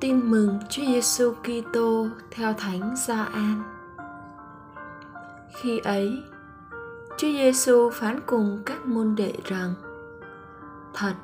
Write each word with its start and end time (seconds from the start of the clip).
Tin 0.00 0.30
mừng 0.30 0.58
Chúa 0.70 0.82
Giêsu 0.82 1.34
Kitô 1.42 2.06
theo 2.30 2.52
Thánh 2.52 2.94
Gioan. 2.96 3.62
Khi 5.56 5.78
ấy, 5.78 6.22
Chúa 7.16 7.32
Giêsu 7.32 7.90
phán 7.90 8.20
cùng 8.26 8.62
các 8.66 8.86
môn 8.86 9.14
đệ 9.16 9.32
rằng: 9.44 9.74
Thật, 10.94 11.14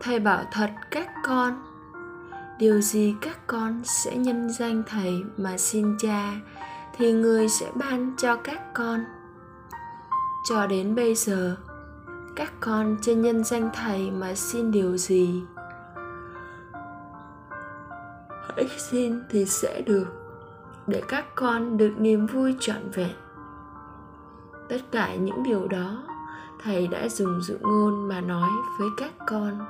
thầy 0.00 0.20
bảo 0.20 0.44
thật 0.52 0.70
các 0.90 1.08
con, 1.24 1.62
điều 2.58 2.80
gì 2.80 3.14
các 3.20 3.46
con 3.46 3.82
sẽ 3.84 4.16
nhân 4.16 4.50
danh 4.50 4.82
thầy 4.86 5.22
mà 5.36 5.58
xin 5.58 5.96
cha 5.98 6.32
thì 6.96 7.12
người 7.12 7.48
sẽ 7.48 7.70
ban 7.74 8.14
cho 8.18 8.36
các 8.36 8.74
con. 8.74 9.04
Cho 10.48 10.66
đến 10.66 10.94
bây 10.94 11.14
giờ, 11.14 11.56
các 12.36 12.52
con 12.60 12.96
trên 13.02 13.22
nhân 13.22 13.44
danh 13.44 13.70
thầy 13.74 14.10
mà 14.10 14.34
xin 14.34 14.70
điều 14.70 14.96
gì 14.96 15.42
hãy 18.56 18.68
xin 18.78 19.20
thì 19.30 19.44
sẽ 19.44 19.82
được 19.86 20.06
để 20.86 21.02
các 21.08 21.34
con 21.34 21.76
được 21.76 21.92
niềm 21.98 22.26
vui 22.26 22.56
trọn 22.60 22.90
vẹn. 22.94 23.16
Tất 24.68 24.80
cả 24.92 25.14
những 25.14 25.42
điều 25.42 25.68
đó, 25.68 26.02
thầy 26.62 26.86
đã 26.86 27.08
dùng 27.08 27.40
dụ 27.40 27.54
ngôn 27.60 28.08
mà 28.08 28.20
nói 28.20 28.50
với 28.78 28.88
các 28.96 29.12
con. 29.26 29.66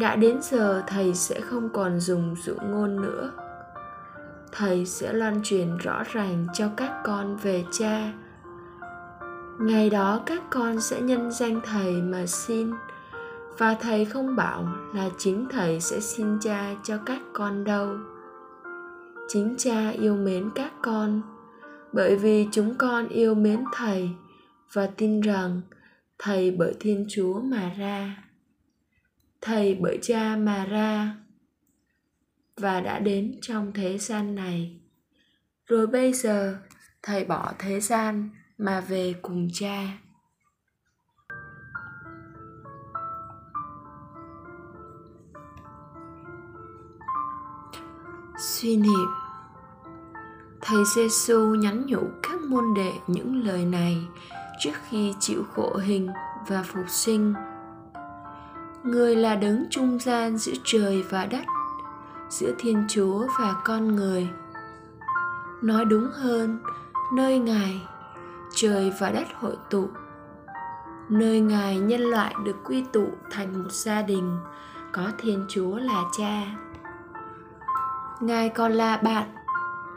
Đã 0.00 0.16
đến 0.16 0.38
giờ, 0.42 0.82
thầy 0.86 1.14
sẽ 1.14 1.40
không 1.40 1.68
còn 1.68 2.00
dùng 2.00 2.34
dụ 2.44 2.54
ngôn 2.62 3.02
nữa. 3.02 3.30
Thầy 4.52 4.86
sẽ 4.86 5.12
loan 5.12 5.40
truyền 5.44 5.76
rõ 5.76 6.02
ràng 6.12 6.46
cho 6.54 6.68
các 6.76 7.00
con 7.04 7.36
về 7.36 7.64
cha. 7.72 8.12
Ngày 9.60 9.90
đó, 9.90 10.20
các 10.26 10.42
con 10.50 10.80
sẽ 10.80 11.00
nhân 11.00 11.30
danh 11.32 11.60
thầy 11.64 12.02
mà 12.02 12.26
xin 12.26 12.70
và 13.58 13.74
thầy 13.74 14.04
không 14.04 14.36
bảo 14.36 14.68
là 14.94 15.10
chính 15.18 15.46
thầy 15.50 15.80
sẽ 15.80 16.00
xin 16.00 16.38
cha 16.40 16.74
cho 16.84 16.98
các 17.06 17.20
con 17.32 17.64
đâu. 17.64 17.96
Chính 19.28 19.54
cha 19.58 19.90
yêu 19.90 20.16
mến 20.16 20.50
các 20.54 20.72
con, 20.82 21.22
bởi 21.92 22.16
vì 22.16 22.48
chúng 22.52 22.74
con 22.78 23.08
yêu 23.08 23.34
mến 23.34 23.64
thầy 23.72 24.10
và 24.72 24.86
tin 24.96 25.20
rằng 25.20 25.60
thầy 26.18 26.50
bởi 26.50 26.74
thiên 26.80 27.06
chúa 27.08 27.40
mà 27.40 27.72
ra. 27.78 28.24
Thầy 29.40 29.74
bởi 29.74 29.98
cha 30.02 30.36
mà 30.36 30.64
ra 30.64 31.16
và 32.56 32.80
đã 32.80 32.98
đến 32.98 33.38
trong 33.42 33.72
thế 33.72 33.98
gian 33.98 34.34
này. 34.34 34.80
Rồi 35.66 35.86
bây 35.86 36.12
giờ 36.12 36.58
thầy 37.02 37.24
bỏ 37.24 37.52
thế 37.58 37.80
gian 37.80 38.30
mà 38.58 38.80
về 38.80 39.14
cùng 39.22 39.48
cha. 39.52 39.98
Suy 48.42 48.76
niệm. 48.76 49.08
Thầy 50.60 50.84
giê 50.94 51.08
xu 51.08 51.54
nhắn 51.54 51.86
nhủ 51.86 52.00
các 52.22 52.40
môn 52.40 52.64
đệ 52.76 52.92
những 53.06 53.44
lời 53.44 53.64
này 53.64 53.96
trước 54.60 54.72
khi 54.88 55.14
chịu 55.20 55.44
khổ 55.54 55.76
hình 55.76 56.08
và 56.48 56.62
phục 56.62 56.84
sinh. 56.88 57.34
Người 58.84 59.16
là 59.16 59.36
đấng 59.36 59.64
trung 59.70 59.98
gian 59.98 60.38
giữa 60.38 60.52
trời 60.64 61.04
và 61.10 61.26
đất, 61.26 61.44
giữa 62.30 62.54
thiên 62.58 62.86
chúa 62.88 63.26
và 63.40 63.54
con 63.64 63.96
người. 63.96 64.28
Nói 65.62 65.84
đúng 65.84 66.10
hơn, 66.12 66.58
nơi 67.14 67.38
ngài, 67.38 67.80
trời 68.54 68.92
và 69.00 69.10
đất 69.10 69.26
hội 69.34 69.56
tụ. 69.70 69.88
Nơi 71.08 71.40
ngài 71.40 71.78
nhân 71.78 72.00
loại 72.00 72.34
được 72.44 72.56
quy 72.64 72.84
tụ 72.92 73.06
thành 73.30 73.62
một 73.62 73.72
gia 73.72 74.02
đình, 74.02 74.38
có 74.92 75.10
thiên 75.18 75.46
chúa 75.48 75.76
là 75.76 76.02
cha 76.18 76.42
ngài 78.22 78.48
còn 78.48 78.72
là 78.72 78.96
bạn. 78.96 79.28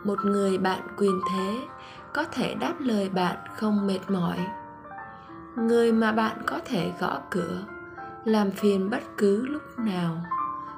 Một 0.03 0.25
người 0.25 0.57
bạn 0.57 0.79
quyền 0.97 1.19
thế, 1.31 1.67
có 2.13 2.23
thể 2.31 2.55
đáp 2.55 2.73
lời 2.79 3.09
bạn 3.09 3.35
không 3.55 3.87
mệt 3.87 3.99
mỏi. 4.09 4.37
Người 5.55 5.91
mà 5.91 6.11
bạn 6.11 6.37
có 6.45 6.59
thể 6.65 6.93
gõ 6.99 7.19
cửa, 7.29 7.63
làm 8.23 8.51
phiền 8.51 8.89
bất 8.89 9.03
cứ 9.17 9.45
lúc 9.45 9.61
nào, 9.77 10.25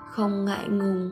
không 0.09 0.45
ngại 0.45 0.67
ngùng. 0.67 1.11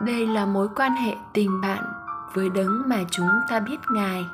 Đây 0.00 0.26
là 0.26 0.46
mối 0.46 0.68
quan 0.76 0.92
hệ 0.92 1.16
tình 1.32 1.60
bạn 1.60 1.84
với 2.34 2.48
đấng 2.48 2.82
mà 2.86 2.98
chúng 3.10 3.30
ta 3.48 3.60
biết 3.60 3.78
ngài, 3.90 4.26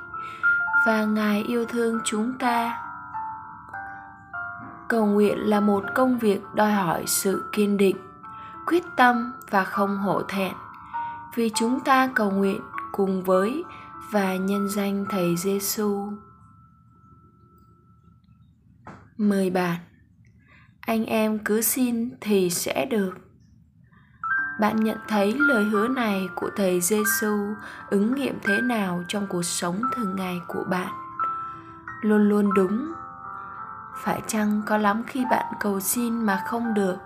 và 0.87 1.05
ngài 1.05 1.43
yêu 1.43 1.65
thương 1.65 1.99
chúng 2.05 2.38
ta 2.38 2.88
cầu 4.88 5.06
nguyện 5.06 5.38
là 5.38 5.60
một 5.60 5.84
công 5.94 6.19
việc 6.19 6.41
đòi 6.54 6.72
hỏi 6.72 7.04
sự 7.06 7.44
kiên 7.53 7.76
định, 7.76 7.97
quyết 8.66 8.84
tâm 8.97 9.32
và 9.50 9.65
không 9.65 9.99
hổ 9.99 10.22
thẹn. 10.22 10.53
Vì 11.34 11.50
chúng 11.54 11.81
ta 11.81 12.10
cầu 12.15 12.31
nguyện 12.31 12.60
cùng 12.93 13.22
với 13.22 13.65
và 14.10 14.37
nhân 14.37 14.69
danh 14.69 15.04
thầy 15.10 15.37
giêsu 15.37 16.12
mời 19.19 19.50
bạn. 19.50 19.76
Anh 20.81 21.05
em 21.05 21.38
cứ 21.38 21.60
xin 21.60 22.10
thì 22.20 22.50
sẽ 22.50 22.87
được. 22.87 23.12
Bạn 24.60 24.76
nhận 24.76 24.99
thấy 25.09 25.34
lời 25.38 25.65
hứa 25.65 25.88
này 25.88 26.28
của 26.37 26.50
thầy 26.56 26.81
giêsu 26.81 27.55
ứng 27.91 28.15
nghiệm 28.15 28.38
thế 28.43 28.60
nào 28.60 29.05
trong 29.09 29.26
cuộc 29.26 29.43
sống 29.43 29.82
thường 29.94 30.16
ngày 30.16 30.41
của 30.49 30.65
bạn? 30.70 30.93
Luôn 32.03 32.28
luôn 32.28 32.55
đúng 32.55 32.93
phải 34.04 34.22
chăng 34.26 34.62
có 34.66 34.76
lắm 34.76 35.03
khi 35.06 35.25
bạn 35.31 35.53
cầu 35.60 35.81
xin 35.81 36.26
mà 36.26 36.42
không 36.47 36.75
được? 36.75 36.97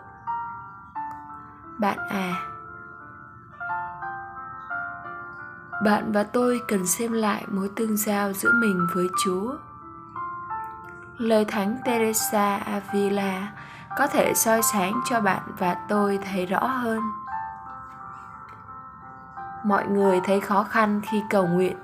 Bạn 1.78 1.98
à 2.08 2.52
bạn 5.84 6.12
và 6.12 6.22
tôi 6.22 6.62
cần 6.68 6.86
xem 6.86 7.12
lại 7.12 7.44
mối 7.50 7.70
tương 7.76 7.96
giao 7.96 8.32
giữa 8.32 8.52
mình 8.52 8.86
với 8.94 9.08
chúa. 9.24 9.54
Lời 11.16 11.44
thánh 11.44 11.76
teresa 11.84 12.56
avila 12.56 13.52
có 13.98 14.06
thể 14.06 14.34
soi 14.34 14.62
sáng 14.62 15.00
cho 15.10 15.20
bạn 15.20 15.42
và 15.58 15.74
tôi 15.88 16.18
thấy 16.18 16.46
rõ 16.46 16.66
hơn. 16.66 17.00
Mọi 19.64 19.86
người 19.86 20.20
thấy 20.24 20.40
khó 20.40 20.62
khăn 20.62 21.00
khi 21.10 21.22
cầu 21.30 21.46
nguyện. 21.46 21.76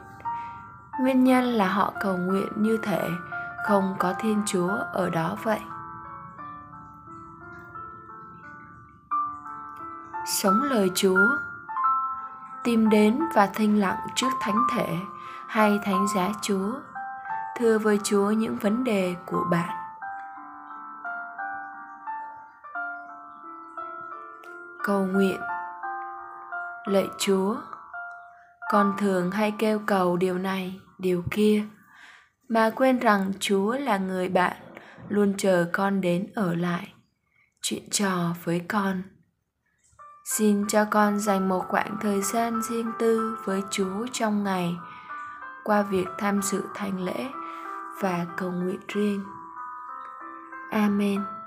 Nguyên 1.00 1.24
nhân 1.24 1.44
là 1.44 1.68
họ 1.68 1.92
cầu 2.00 2.16
nguyện 2.16 2.48
như 2.56 2.78
thể 2.82 3.08
không 3.66 3.94
có 3.98 4.14
thiên 4.19 4.42
chúa 4.46 4.70
ở 4.92 5.10
đó 5.10 5.36
vậy. 5.42 5.60
Sống 10.26 10.62
lời 10.62 10.91
chúa, 10.94 11.28
tìm 12.64 12.88
đến 12.88 13.20
và 13.34 13.47
thinh 13.47 13.80
lặng 13.80 13.98
trước 14.14 14.28
thánh 14.41 14.58
thể 14.74 14.97
hay 15.47 15.80
thánh 15.84 16.06
giá 16.16 16.28
chúa, 16.42 16.72
thưa 17.56 17.78
với 17.78 18.00
chúa 18.04 18.30
những 18.30 18.56
vấn 18.56 18.84
đề 18.84 19.16
của 19.26 19.44
bạn. 19.50 19.76
Cầu 24.82 25.06
nguyện. 25.06 25.41
Lạy 26.84 27.08
chúa, 27.18 27.56
con 28.70 28.94
thường 28.98 29.30
hay 29.30 29.54
kêu 29.58 29.80
cầu 29.86 30.16
điều 30.16 30.38
này, 30.38 30.80
điều 30.98 31.22
kia 31.30 31.64
mà 32.48 32.70
quên 32.70 32.98
rằng 32.98 33.32
chúa 33.41 33.72
là 33.72 33.98
người 33.98 34.28
bạn, 34.28 34.56
luôn 35.09 35.34
chờ 35.38 35.66
con 35.72 36.00
đến 36.00 36.26
ở 36.34 36.54
lại. 36.54 36.92
Chuyện 37.62 37.91
trò 37.91 38.34
với 38.44 38.60
con. 38.69 39.03
Xin 40.25 40.66
cho 40.68 40.84
con 40.84 41.18
dành 41.18 41.48
một 41.48 41.65
khoảng 41.68 41.97
thời 42.00 42.22
gian 42.22 42.62
riêng 42.62 42.92
tư 42.98 43.36
với 43.45 43.62
chúa 43.71 44.06
trong 44.12 44.45
ngày, 44.45 44.77
qua 45.65 45.83
việc 45.83 46.06
tham 46.18 46.42
dự 46.42 46.62
thánh 46.74 47.04
lễ 47.04 47.27
và 48.00 48.27
cầu 48.36 48.50
nguyện 48.50 48.80
riêng. 48.89 49.24
Amen. 50.71 51.37